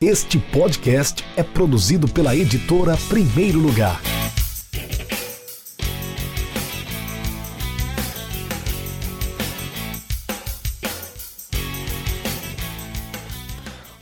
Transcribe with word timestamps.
Este 0.00 0.38
podcast 0.38 1.24
é 1.36 1.42
produzido 1.42 2.06
pela 2.06 2.36
editora 2.36 2.96
Primeiro 3.08 3.58
Lugar. 3.58 4.00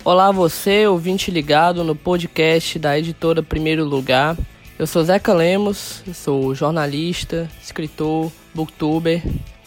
Olá 0.04 0.30
você, 0.30 0.86
ouvinte 0.86 1.30
ligado 1.30 1.82
no 1.82 1.96
podcast 1.96 2.78
da 2.78 2.98
editora 2.98 3.42
Primeiro 3.42 3.82
Lugar. 3.82 4.36
Eu 4.78 4.86
sou 4.86 5.02
Zeca 5.02 5.32
Lemos, 5.32 6.02
sou 6.12 6.54
jornalista, 6.54 7.50
escritor, 7.62 8.30
booktuber 8.54 9.22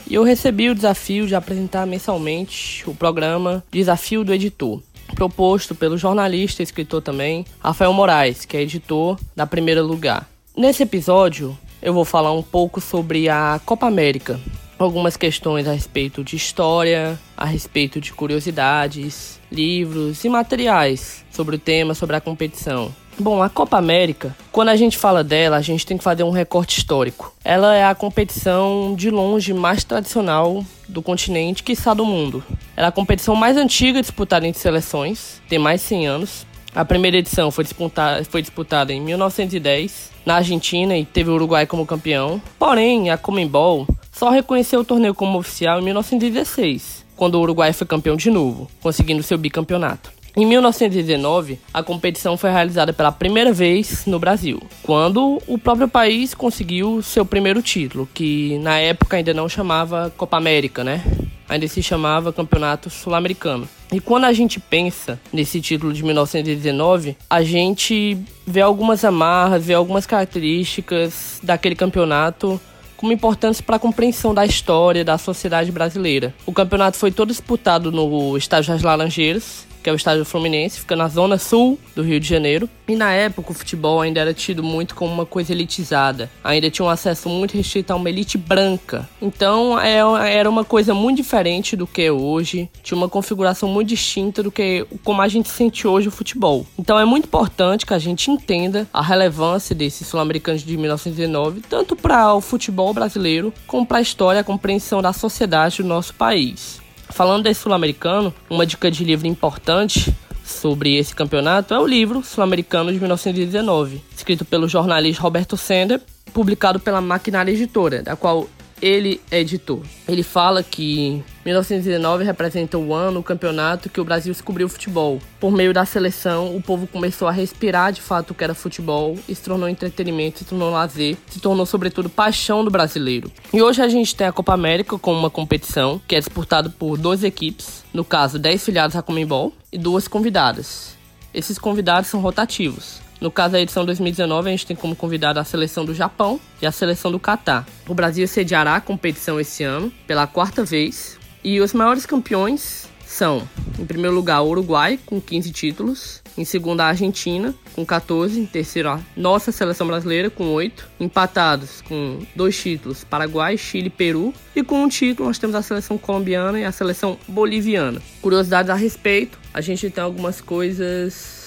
e 0.08 0.14
eu 0.14 0.24
recebi 0.24 0.70
o 0.70 0.76
desafio 0.76 1.26
de 1.26 1.34
apresentar 1.34 1.88
mensalmente 1.88 2.84
o 2.88 2.94
programa 2.94 3.64
Desafio 3.72 4.24
do 4.24 4.32
Editor, 4.32 4.80
proposto 5.20 5.76
pelo 5.76 5.98
jornalista 5.98 6.62
e 6.62 6.64
escritor 6.64 7.02
também 7.02 7.46
Rafael 7.60 7.92
Moraes, 7.92 8.46
que 8.46 8.56
é 8.56 8.62
editor 8.62 9.20
da 9.36 9.46
Primeira 9.46 9.82
Lugar. 9.82 10.26
Nesse 10.56 10.84
episódio, 10.84 11.58
eu 11.82 11.94
vou 11.94 12.06
falar 12.06 12.32
um 12.32 12.42
pouco 12.42 12.80
sobre 12.80 13.28
a 13.28 13.60
Copa 13.66 13.86
América, 13.86 14.40
algumas 14.78 15.18
questões 15.18 15.68
a 15.68 15.74
respeito 15.74 16.24
de 16.24 16.38
história, 16.38 17.20
a 17.36 17.44
respeito 17.44 18.00
de 18.00 18.14
curiosidades, 18.14 19.42
livros 19.52 20.24
e 20.24 20.30
materiais 20.30 21.26
sobre 21.30 21.58
o 21.58 21.60
tema, 21.60 21.94
sobre 21.94 22.16
a 22.16 22.22
competição. 22.22 22.90
Bom, 23.20 23.44
a 23.44 23.50
Copa 23.50 23.78
América, 23.78 24.34
quando 24.50 24.70
a 24.70 24.78
gente 24.78 24.98
fala 24.98 25.22
dela, 25.22 25.58
a 25.58 25.62
gente 25.62 25.86
tem 25.86 25.98
que 25.98 26.04
fazer 26.06 26.24
um 26.24 26.30
recorte 26.30 26.78
histórico. 26.78 27.36
Ela 27.44 27.76
é 27.76 27.84
a 27.84 27.94
competição 27.94 28.96
de 28.96 29.10
longe 29.10 29.54
mais 29.54 29.84
tradicional 29.84 30.64
do 30.88 31.02
continente, 31.02 31.62
que 31.62 31.74
está 31.74 31.94
do 31.94 32.06
mundo. 32.06 32.42
Ela 32.80 32.88
é 32.88 32.90
a 32.92 32.94
competição 32.94 33.36
mais 33.36 33.58
antiga 33.58 34.00
disputada 34.00 34.48
entre 34.48 34.62
seleções, 34.62 35.42
tem 35.50 35.60
mais 35.60 35.82
de 35.82 35.88
100 35.88 36.08
anos. 36.08 36.48
A 36.74 36.86
primeira 36.86 37.18
edição 37.18 37.52
foi 37.52 37.66
disputada, 37.66 38.24
foi 38.24 38.42
disputada 38.42 38.94
em 38.94 39.02
1910 39.02 40.12
na 40.26 40.36
Argentina 40.36 40.96
e 40.98 41.04
teve 41.04 41.30
o 41.30 41.34
Uruguai 41.34 41.68
como 41.68 41.86
campeão. 41.86 42.42
Porém, 42.58 43.10
a 43.10 43.18
Comembol 43.18 43.86
só 44.14 44.30
reconheceu 44.30 44.80
o 44.80 44.86
torneio 44.86 45.14
como 45.14 45.38
oficial 45.38 45.82
em 45.82 45.84
1916, 45.84 47.06
quando 47.18 47.36
o 47.36 47.42
Uruguai 47.42 47.74
foi 47.74 47.86
campeão 47.86 48.16
de 48.16 48.32
novo, 48.32 48.72
conseguindo 48.82 49.24
seu 49.24 49.38
bicampeonato. 49.38 50.10
Em 50.38 50.46
1919, 50.46 51.60
a 51.74 51.84
competição 51.84 52.38
foi 52.38 52.50
realizada 52.50 52.94
pela 52.94 53.12
primeira 53.12 53.52
vez 53.52 54.06
no 54.06 54.20
Brasil, 54.20 54.62
quando 54.84 55.42
o 55.48 55.58
próprio 55.58 55.90
país 55.90 56.34
conseguiu 56.34 57.02
seu 57.02 57.26
primeiro 57.26 57.62
título, 57.62 58.08
que 58.14 58.58
na 58.60 58.80
época 58.80 59.18
ainda 59.18 59.34
não 59.34 59.50
chamava 59.50 60.14
Copa 60.16 60.38
América, 60.38 60.82
né? 60.82 61.04
Ainda 61.50 61.68
se 61.68 61.82
chamava 61.82 62.32
Campeonato 62.32 62.90
Sul-Americano. 62.90 63.68
E 63.92 64.00
quando 64.00 64.26
a 64.26 64.34
gente 64.34 64.60
pensa 64.60 65.20
nesse 65.34 65.60
título 65.60 65.92
de 65.92 66.04
1919, 66.04 67.18
a 67.28 67.42
gente 67.42 68.18
vê 68.46 68.62
algumas 68.62 69.04
amarras, 69.04 69.66
vê 69.66 69.74
algumas 69.74 70.06
características 70.06 71.40
daquele 71.42 71.76
campeonato 71.76 72.62
como 72.96 73.12
importantes 73.12 73.62
para 73.62 73.78
a 73.78 73.80
compreensão 73.80 74.34
da 74.34 74.46
história 74.46 75.06
da 75.06 75.18
sociedade 75.18 75.72
brasileira. 75.72 76.36
O 76.46 76.52
campeonato 76.52 76.98
foi 76.98 77.12
todo 77.12 77.30
disputado 77.30 77.92
no 77.92 78.38
Estádio 78.38 78.74
das 78.74 78.84
Laranjeiras, 78.84 79.66
que 79.90 79.92
é 79.92 79.94
o 79.94 79.96
estádio 79.96 80.24
Fluminense, 80.24 80.80
fica 80.80 80.96
na 80.96 81.08
zona 81.08 81.40
sul 81.40 81.80
do 81.96 82.04
Rio 82.04 82.20
de 82.20 82.28
Janeiro. 82.28 82.70
E 82.88 82.96
na 82.96 83.12
época 83.12 83.52
o 83.52 83.54
futebol 83.56 84.02
ainda 84.02 84.20
era 84.20 84.34
tido 84.34 84.62
muito 84.62 84.94
como 84.94 85.12
uma 85.12 85.26
coisa 85.26 85.52
elitizada, 85.52 86.30
ainda 86.44 86.70
tinha 86.70 86.86
um 86.86 86.90
acesso 86.90 87.28
muito 87.28 87.56
restrito 87.56 87.92
a 87.92 87.96
uma 87.96 88.10
elite 88.10 88.38
branca. 88.38 89.10
Então 89.22 89.80
é, 89.80 89.98
era 90.34 90.50
uma 90.50 90.64
coisa 90.64 90.94
muito 90.94 91.18
diferente 91.18 91.76
do 91.76 91.88
que 91.88 92.04
é 92.04 92.12
hoje, 92.12 92.70
tinha 92.84 92.98
uma 92.98 93.10
configuração 93.10 93.70
muito 93.70 93.90
distinta 93.90 94.44
do 94.44 94.52
que 94.52 94.86
como 95.04 95.22
a 95.22 95.28
gente 95.28 95.50
sente 95.50 95.88
hoje 95.88 96.08
o 96.08 96.12
futebol. 96.12 96.66
Então 96.78 97.00
é 97.00 97.06
muito 97.06 97.26
importante 97.26 97.86
que 97.86 97.94
a 97.94 98.00
gente 98.00 98.30
entenda 98.30 98.88
a 98.94 99.02
relevância 99.02 99.76
desses 99.76 100.08
sul-americanos 100.08 100.64
de 100.64 100.78
1919, 100.78 101.62
tanto 101.62 101.96
para 101.96 102.34
o 102.34 102.42
futebol 102.42 102.94
brasileiro 102.94 103.54
como 103.66 103.86
para 103.86 103.98
a 103.98 104.02
história 104.02 104.42
a 104.42 104.44
compreensão 104.44 105.02
da 105.02 105.14
sociedade 105.14 105.82
do 105.82 105.88
nosso 105.88 106.14
país. 106.14 106.80
Falando 107.10 107.44
desse 107.44 107.62
sul-americano, 107.62 108.34
uma 108.50 108.66
dica 108.66 108.90
de 108.90 109.04
livro 109.04 109.28
importante 109.28 110.14
sobre 110.46 110.96
esse 110.98 111.14
campeonato 111.14 111.74
é 111.74 111.80
o 111.80 111.86
livro 111.86 112.24
Sul-Americano 112.24 112.92
de 112.92 113.00
1919, 113.00 114.02
escrito 114.16 114.46
pelo 114.46 114.68
jornalista 114.68 115.22
Roberto 115.22 115.56
Sender, 115.58 116.02
publicado 116.34 116.80
pela 116.80 117.02
Maquinária 117.02 117.52
Editora, 117.52 118.02
da 118.02 118.16
qual 118.16 118.48
ele 118.82 119.22
é 119.30 119.40
editor. 119.40 119.82
Ele 120.08 120.24
fala 120.24 120.64
que 120.64 121.24
1919 121.46 122.24
representa 122.24 122.78
o 122.78 122.94
ano, 122.94 123.20
o 123.20 123.24
campeonato 123.24 123.90
que 123.90 124.00
o 124.00 124.06
Brasil 124.06 124.32
descobriu 124.32 124.68
o 124.68 124.70
futebol. 124.70 125.20
Por 125.40 125.52
meio 125.52 125.74
da 125.74 125.86
seleção, 125.86 126.56
o 126.56 126.62
povo 126.62 126.88
começou 126.88 127.28
a 127.28 127.32
respirar 127.32 127.92
de 127.92 128.02
fato 128.02 128.32
o 128.32 128.34
que 128.34 128.44
era 128.44 128.54
futebol, 128.54 129.18
se 129.28 129.42
tornou 129.42 129.68
entretenimento, 129.68 130.40
se 130.40 130.46
tornou 130.46 130.72
lazer, 130.72 131.18
se 131.28 131.40
tornou 131.40 131.66
sobretudo 131.66 132.10
paixão 132.10 132.64
do 132.64 132.72
brasileiro. 132.72 133.32
E 133.54 133.62
hoje 133.62 133.82
a 133.82 133.88
gente 133.88 134.16
tem 134.16 134.28
a 134.28 134.32
Copa 134.32 134.54
América 134.54 134.98
como 134.98 135.20
uma 135.20 135.30
competição 135.30 136.02
que 136.08 136.16
é 136.16 136.20
disputada 136.20 136.70
por 136.70 136.98
duas 136.98 137.24
equipes, 137.24 137.84
no 137.94 138.04
caso 138.04 138.38
10 138.38 138.64
filiados 138.64 138.96
à 138.96 139.02
Comembol 139.02 139.54
e 139.72 139.78
duas 139.78 140.08
convidadas. 140.08 140.98
Esses 141.34 141.60
convidados 141.60 142.10
são 142.10 142.22
rotativos. 142.22 143.09
No 143.20 143.30
caso 143.30 143.54
da 143.54 143.62
edição 143.62 143.86
2019, 143.86 144.48
a 144.48 144.52
gente 144.52 144.66
tem 144.66 144.76
como 144.76 144.96
convidado 144.96 145.40
a 145.40 145.44
seleção 145.44 145.84
do 145.84 145.94
Japão 145.94 146.40
e 146.62 146.66
a 146.66 146.72
seleção 146.72 147.12
do 147.12 147.20
Catar. 147.20 147.68
O 147.88 147.94
Brasil 147.94 148.28
sediará 148.28 148.76
a 148.76 148.82
competição 148.82 149.40
esse 149.40 149.64
ano 149.64 149.92
pela 150.08 150.26
quarta 150.26 150.64
vez 150.64 151.18
e 151.44 151.60
os 151.60 151.74
maiores 151.74 152.06
campeões 152.06 152.88
são, 153.10 153.42
em 153.80 153.86
primeiro 153.86 154.16
lugar, 154.16 154.40
o 154.42 154.50
Uruguai, 154.50 155.00
com 155.04 155.20
15 155.20 155.52
títulos. 155.52 156.22
Em 156.38 156.46
segundo, 156.46 156.82
a 156.82 156.86
Argentina, 156.86 157.56
com 157.74 157.84
14. 157.84 158.40
Em 158.40 158.46
terceiro, 158.46 158.88
a 158.88 159.00
nossa 159.18 159.52
seleção 159.52 159.88
brasileira, 159.88 160.30
com 160.30 160.54
8. 160.54 160.88
Empatados 161.00 161.82
com 161.82 162.20
dois 162.36 162.56
títulos, 162.62 163.04
Paraguai, 163.04 163.58
Chile 163.58 163.88
e 163.88 163.90
Peru. 163.90 164.32
E 164.56 164.64
com 164.64 164.84
um 164.84 164.88
título, 164.88 165.28
nós 165.28 165.40
temos 165.40 165.56
a 165.56 165.62
seleção 165.64 165.98
colombiana 165.98 166.60
e 166.60 166.64
a 166.64 166.72
seleção 166.72 167.18
boliviana. 167.28 168.00
Curiosidades 168.22 168.70
a 168.70 168.76
respeito, 168.76 169.40
a 169.54 169.60
gente 169.60 169.90
tem 169.90 170.04
algumas 170.04 170.40
coisas 170.40 171.39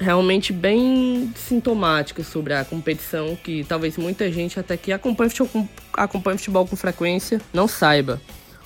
realmente 0.00 0.52
bem 0.52 1.30
sintomática 1.36 2.24
sobre 2.24 2.54
a 2.54 2.64
competição 2.64 3.36
que 3.36 3.64
talvez 3.64 3.98
muita 3.98 4.32
gente 4.32 4.58
até 4.58 4.76
que 4.76 4.92
acompanha 4.92 5.28
futebol, 5.28 5.68
acompanha 5.92 6.38
futebol 6.38 6.66
com 6.66 6.74
frequência 6.74 7.40
não 7.52 7.68
saiba. 7.68 8.20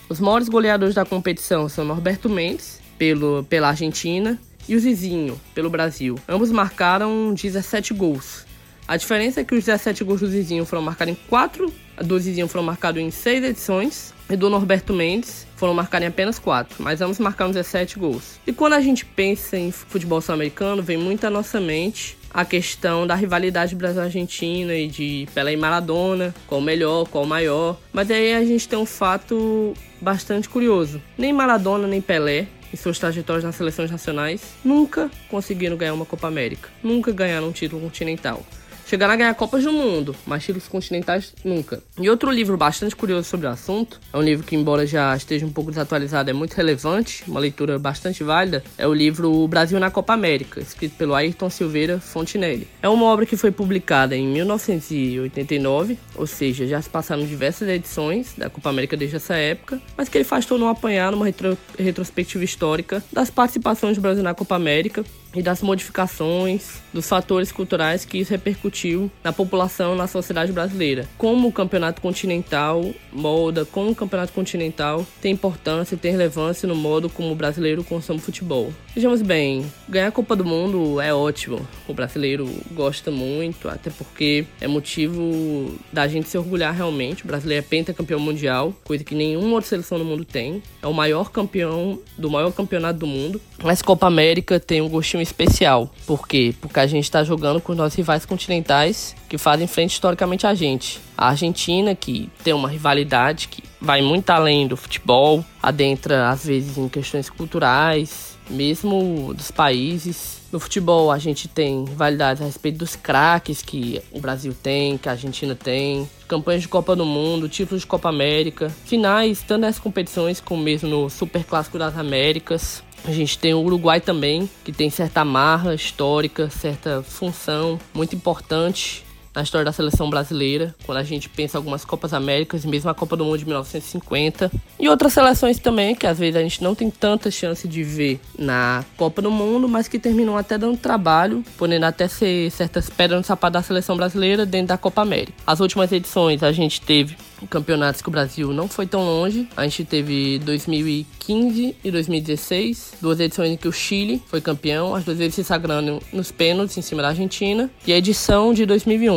Os 0.09 0.21
maiores 0.21 0.49
goleadores 0.49 0.95
da 0.95 1.05
competição 1.05 1.69
são 1.69 1.84
Norberto 1.84 2.31
Mendes, 2.31 2.81
pelo, 2.97 3.45
pela 3.45 3.69
Argentina, 3.69 4.39
e 4.69 4.77
o 4.77 4.81
Zizinho, 4.81 5.39
pelo 5.55 5.69
Brasil. 5.69 6.19
Ambos 6.28 6.50
marcaram 6.53 7.34
17 7.34 7.93
gols. 7.93 8.47
A 8.87 8.97
diferença 8.97 9.41
é 9.41 9.45
que 9.45 9.55
os 9.55 9.65
17 9.65 10.05
gols 10.05 10.21
do 10.21 10.28
Zizinho 10.28 10.65
foram 10.65 10.83
marcados 10.83 11.12
em 11.12 11.19
4, 11.28 11.72
do 11.99 12.19
Zizinho 12.19 12.47
foram 12.47 12.65
marcados 12.65 13.03
em 13.03 13.11
6 13.11 13.45
edições, 13.45 14.13
e 14.28 14.36
do 14.36 14.48
Norberto 14.48 14.92
Mendes 14.92 15.46
foram 15.56 15.74
marcados 15.74 16.04
em 16.04 16.08
apenas 16.08 16.38
4, 16.38 16.82
mas 16.82 17.00
ambos 17.00 17.18
marcaram 17.18 17.50
17 17.50 17.98
gols. 17.98 18.38
E 18.46 18.52
quando 18.52 18.74
a 18.74 18.80
gente 18.80 19.04
pensa 19.04 19.56
em 19.56 19.70
futebol 19.70 20.20
sul-americano, 20.20 20.82
vem 20.82 20.96
muito 20.96 21.26
à 21.26 21.30
nossa 21.30 21.60
mente 21.60 22.16
a 22.34 22.44
questão 22.44 23.06
da 23.06 23.14
rivalidade 23.14 23.76
Brasil-Argentina 23.76 24.74
e 24.74 24.88
de 24.88 25.28
Pelé 25.32 25.52
e 25.52 25.56
Maradona, 25.56 26.34
qual 26.48 26.60
o 26.60 26.64
melhor, 26.64 27.06
qual 27.08 27.22
o 27.22 27.26
maior. 27.26 27.78
Mas 27.92 28.10
aí 28.10 28.34
a 28.34 28.44
gente 28.44 28.68
tem 28.68 28.78
um 28.78 28.86
fato 28.86 29.72
bastante 30.00 30.48
curioso. 30.48 31.00
Nem 31.16 31.32
Maradona 31.32 31.86
nem 31.86 32.00
Pelé 32.00 32.48
em 32.72 32.76
suas 32.76 32.98
trajetórias 32.98 33.44
nas 33.44 33.54
seleções 33.54 33.88
nacionais 33.88 34.42
nunca 34.64 35.08
conseguiram 35.28 35.76
ganhar 35.76 35.94
uma 35.94 36.04
Copa 36.04 36.26
América, 36.26 36.68
nunca 36.82 37.12
ganharam 37.12 37.48
um 37.48 37.52
título 37.52 37.80
continental. 37.80 38.44
Chegaram 38.87 39.15
a 39.15 39.17
ganhar 39.17 39.34
Copas 39.34 39.65
do 39.65 39.72
Mundo, 39.72 40.15
mas 40.27 40.45
títulos 40.45 40.69
continentais 40.69 41.34
nunca. 41.45 41.83
E 41.99 42.11
outro 42.11 42.31
livro 42.31 42.56
bastante 42.56 42.95
curioso 42.95 43.28
sobre 43.28 43.47
o 43.47 43.50
assunto, 43.50 43.99
é 44.12 44.17
um 44.17 44.22
livro 44.22 44.47
que, 44.47 44.55
embora 44.55 44.87
já 44.87 45.17
esteja 45.17 45.47
um 45.47 45.53
pouco 45.53 45.71
desatualizado, 45.71 46.31
é 46.31 46.33
muito 46.33 46.55
relevante, 46.55 47.25
uma 47.27 47.41
leitura 47.41 47.78
bastante 47.78 48.22
válida, 48.22 48.63
é 48.77 48.86
o 48.86 48.92
livro 48.92 49.48
Brasil 49.48 49.81
na 49.81 49.91
Copa 49.91 50.13
América, 50.13 50.60
escrito 50.60 50.97
pelo 50.97 51.15
Ayrton 51.15 51.48
Silveira 51.48 51.98
Fontinelli. 51.98 52.69
É 52.83 52.89
uma 52.89 53.07
obra 53.07 53.25
que 53.25 53.36
foi 53.36 53.51
publicada 53.51 54.15
em 54.15 54.27
1989, 54.27 55.98
ou 56.15 56.27
seja, 56.27 56.66
já 56.66 56.80
se 56.80 56.91
passaram 56.91 57.25
diversas 57.25 57.69
edições 57.69 58.34
da 58.37 58.51
Copa 58.51 58.69
América 58.69 58.97
desde 58.97 59.16
essa 59.16 59.34
época, 59.34 59.80
mas 59.97 60.09
que 60.09 60.19
ele 60.19 60.25
faz 60.25 60.45
todo 60.45 60.63
um 60.63 60.69
apanhar 60.69 61.10
numa 61.10 61.25
retro 61.25 61.57
retrospectiva 61.78 62.45
histórica 62.45 63.03
das 63.13 63.30
participações 63.30 63.97
do 63.97 64.01
Brasil 64.01 64.22
na 64.22 64.34
Copa 64.34 64.54
América 64.54 65.04
e 65.34 65.42
das 65.42 65.63
modificações, 65.63 66.83
dos 66.92 67.09
fatores 67.09 67.51
culturais 67.51 68.04
que 68.04 68.19
isso 68.19 68.31
repercutiu 68.31 69.10
na 69.22 69.33
população, 69.33 69.95
na 69.95 70.07
sociedade 70.07 70.53
brasileira. 70.53 71.09
Como 71.19 71.48
o 71.48 71.53
campeonato 71.53 72.01
continental 72.01 72.95
molda, 73.13 73.65
como 73.65 73.91
o 73.91 73.95
campeonato 73.95 74.33
continental 74.33 75.07
tem 75.21 75.33
importância 75.33 75.95
e 75.95 75.98
tem 75.98 76.13
relevância 76.13 76.69
no 76.69 76.75
modo 76.75 77.09
como 77.10 77.33
o 77.33 77.34
brasileiro 77.34 77.83
consome 77.83 78.21
futebol. 78.21 78.72
Vejamos 78.95 79.22
bem, 79.22 79.66
ganhar 79.89 80.09
a 80.09 80.13
Copa 80.13 80.36
do 80.36 80.45
Mundo 80.45 81.01
é 81.01 81.13
ótimo. 81.13 81.66
O 81.89 81.92
brasileiro 81.92 82.48
gosta 82.72 83.10
muito, 83.10 83.69
até 83.69 83.91
porque 83.91 84.47
é 84.60 84.69
motivo 84.69 85.75
da 85.92 86.07
gente 86.07 86.28
se 86.28 86.39
orgulhar 86.39 86.72
realmente. 86.72 87.25
O 87.25 87.27
brasileiro 87.27 87.65
é 87.65 87.69
pentacampeão 87.69 88.21
mundial, 88.21 88.72
coisa 88.84 89.03
que 89.03 89.15
nenhuma 89.15 89.54
outra 89.54 89.69
seleção 89.69 89.98
no 89.98 90.04
mundo 90.04 90.25
tem. 90.25 90.63
É 90.80 90.87
o 90.87 90.92
maior 90.92 91.30
campeão 91.30 91.98
do 92.16 92.30
maior 92.30 92.53
campeonato 92.53 93.01
do 93.01 93.07
mundo. 93.07 93.41
Mas 93.63 93.83
Copa 93.83 94.07
América 94.07 94.60
tem 94.60 94.80
um 94.80 94.89
gostinho 94.89 95.23
especial. 95.24 95.91
Por 96.06 96.28
quê? 96.28 96.54
Porque 96.60 96.78
a 96.78 96.86
gente 96.86 97.04
está 97.04 97.24
jogando 97.24 97.60
com 97.60 97.72
os 97.72 97.78
nossos 97.78 97.97
rivais 97.97 98.24
continentais 98.24 99.16
que 99.28 99.36
fazem 99.36 99.66
frente 99.66 99.92
historicamente 99.92 100.47
a 100.47 100.54
gente. 100.54 101.00
A 101.16 101.28
Argentina, 101.30 101.94
que 101.94 102.30
tem 102.42 102.53
uma 102.53 102.68
rivalidade 102.68 103.48
que 103.48 103.62
vai 103.84 104.01
muito 104.01 104.31
além 104.31 104.66
do 104.66 104.77
futebol, 104.77 105.45
adentra 105.63 106.31
às 106.31 106.47
vezes 106.47 106.78
em 106.78 106.89
questões 106.89 107.28
culturais, 107.28 108.36
mesmo 108.48 109.33
dos 109.34 109.51
países. 109.51 110.42
No 110.51 110.60
futebol, 110.60 111.10
a 111.10 111.19
gente 111.19 111.48
tem 111.48 111.84
rivalidades 111.84 112.41
a 112.41 112.47
respeito 112.47 112.78
dos 112.78 112.95
craques 112.97 113.60
que 113.60 114.01
o 114.13 114.21
Brasil 114.21 114.54
tem, 114.63 114.97
que 114.97 115.09
a 115.09 115.13
Argentina 115.13 115.54
tem, 115.54 116.09
campanhas 116.28 116.63
de 116.63 116.69
Copa 116.69 116.95
do 116.95 117.04
Mundo, 117.04 117.48
títulos 117.48 117.83
de 117.83 117.86
Copa 117.86 118.09
América, 118.09 118.71
finais, 118.84 119.42
tanto 119.42 119.63
nessas 119.63 119.81
competições 119.81 120.41
como 120.41 120.63
mesmo 120.63 120.89
no 120.89 121.10
Super 121.10 121.45
Clássico 121.45 121.78
das 121.78 121.98
Américas. 121.98 122.83
A 123.04 123.13
gente 123.13 123.39
tem 123.39 123.53
o 123.53 123.60
Uruguai 123.60 124.01
também, 124.01 124.48
que 124.65 124.72
tem 124.72 124.89
certa 124.89 125.21
amarra 125.21 125.75
histórica, 125.75 126.48
certa 126.48 127.03
função 127.03 127.78
muito 127.92 128.16
importante 128.16 129.03
na 129.34 129.42
história 129.42 129.65
da 129.65 129.72
seleção 129.72 130.09
brasileira, 130.09 130.75
quando 130.84 130.98
a 130.98 131.03
gente 131.03 131.28
pensa 131.28 131.59
algumas 131.59 131.84
Copas 131.84 132.15
Américas 132.15 132.65
mesmo 132.65 132.91
a 132.91 132.95
Copa 132.95 133.16
do 133.16 133.25
Mundo 133.25 133.39
de 133.39 133.45
1950. 133.45 134.51
E 134.78 134.89
outras 134.89 135.13
seleções 135.13 135.59
também, 135.59 135.95
que 135.95 136.07
às 136.07 136.19
vezes 136.19 136.36
a 136.36 136.42
gente 136.42 136.63
não 136.63 136.75
tem 136.75 136.91
tanta 136.91 137.31
chance 137.31 137.66
de 137.66 137.83
ver 137.83 138.21
na 138.39 138.84
Copa 138.97 139.21
do 139.21 139.31
Mundo, 139.31 139.69
mas 139.69 139.89
que 139.89 139.98
terminam 139.98 140.36
até 140.36 140.57
dando 140.57 140.77
trabalho, 140.77 141.45
podendo 141.57 141.84
até 141.84 142.07
ser 142.07 142.51
certas 142.51 142.89
pedras 142.89 143.21
no 143.21 143.25
sapato 143.25 143.54
da 143.54 143.63
seleção 143.63 143.97
brasileira 143.97 144.47
dentro 144.47 144.69
da 144.69 144.78
Copa 144.78 145.03
América. 145.03 145.33
As 145.47 145.60
últimas 145.60 145.91
edições 145.92 146.42
a 146.42 146.53
gente 146.53 146.80
teve 146.80 147.16
campeonatos 147.47 148.01
que 148.01 148.09
o 148.09 148.13
Brasil 148.13 148.53
não 148.53 148.69
foi 148.69 148.87
tão 148.87 149.04
longe. 149.04 149.48
A 149.57 149.65
gente 149.65 149.84
teve 149.84 150.39
2015 150.41 151.77
e 151.83 151.91
2016, 151.91 152.95
duas 153.01 153.21
edições 153.21 153.51
em 153.53 153.57
que 153.57 153.69
o 153.69 153.72
Chile 153.72 154.22
foi 154.27 154.41
campeão, 154.41 154.95
as 154.95 155.04
duas 155.04 155.19
vezes 155.19 155.34
se 155.34 155.45
sagrando 155.45 156.01
nos 156.13 156.30
pênaltis 156.30 156.77
em 156.78 156.83
cima 156.83 157.03
da 157.03 157.09
Argentina, 157.09 157.71
e 157.87 157.92
a 157.92 157.98
edição 157.98 158.54
de 158.54 158.65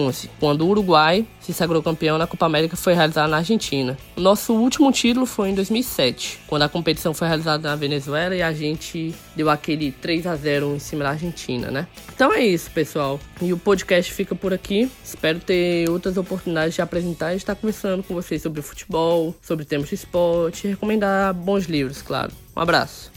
2011, 0.07 0.29
quando 0.39 0.61
o 0.61 0.69
Uruguai 0.69 1.25
se 1.39 1.53
sagrou 1.53 1.81
campeão 1.81 2.17
na 2.17 2.27
Copa 2.27 2.45
América 2.45 2.75
foi 2.75 2.93
realizada 2.93 3.27
na 3.27 3.37
Argentina. 3.37 3.97
O 4.15 4.21
nosso 4.21 4.53
último 4.53 4.91
título 4.91 5.25
foi 5.25 5.49
em 5.49 5.55
2007, 5.55 6.39
quando 6.47 6.63
a 6.63 6.69
competição 6.69 7.13
foi 7.13 7.27
realizada 7.27 7.69
na 7.69 7.75
Venezuela 7.75 8.35
e 8.35 8.41
a 8.41 8.53
gente 8.53 9.13
deu 9.35 9.49
aquele 9.49 9.91
3 9.91 10.27
a 10.27 10.35
0 10.35 10.75
em 10.75 10.79
cima 10.79 11.03
da 11.03 11.11
Argentina, 11.11 11.69
né? 11.71 11.87
Então 12.13 12.33
é 12.33 12.45
isso, 12.45 12.71
pessoal. 12.71 13.19
E 13.41 13.53
o 13.53 13.57
podcast 13.57 14.11
fica 14.11 14.35
por 14.35 14.53
aqui. 14.53 14.89
Espero 15.03 15.39
ter 15.39 15.89
outras 15.89 16.17
oportunidades 16.17 16.75
de 16.75 16.81
apresentar 16.81 17.33
e 17.33 17.37
estar 17.37 17.55
conversando 17.55 18.03
com 18.03 18.13
vocês 18.13 18.41
sobre 18.41 18.61
futebol, 18.61 19.35
sobre 19.41 19.65
temas 19.65 19.89
de 19.89 19.95
esporte 19.95 20.67
recomendar 20.67 21.33
bons 21.33 21.65
livros, 21.65 22.01
claro. 22.01 22.31
Um 22.55 22.61
abraço. 22.61 23.16